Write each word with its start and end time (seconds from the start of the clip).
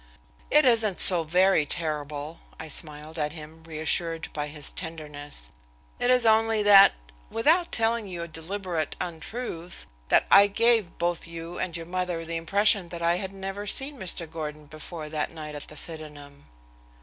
"It 0.49 0.65
isn't 0.65 0.99
so 0.99 1.21
very 1.21 1.63
terrible," 1.63 2.39
I 2.59 2.67
smiled 2.69 3.19
at 3.19 3.33
him 3.33 3.63
reassured 3.65 4.29
by 4.33 4.47
his 4.47 4.71
tenderness. 4.71 5.51
"It 5.99 6.09
is 6.09 6.25
only 6.25 6.63
that 6.63 6.93
without 7.29 7.71
telling 7.71 8.07
you 8.07 8.23
a 8.23 8.27
deliberate 8.27 8.95
untruth, 8.99 9.85
that 10.09 10.25
I 10.31 10.47
gave 10.47 10.97
both 10.97 11.27
you 11.27 11.59
and 11.59 11.77
your 11.77 11.85
mother 11.85 12.25
the 12.25 12.35
impression 12.35 12.89
I 12.91 13.17
had 13.17 13.31
never 13.31 13.67
seen 13.67 13.95
Mr. 13.99 14.25
Gordon 14.27 14.65
before 14.65 15.07
that 15.09 15.29
night 15.29 15.53
at 15.53 15.67
the 15.67 15.77
Sydenham." 15.77 16.47